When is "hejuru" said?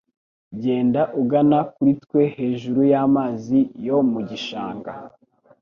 2.35-2.79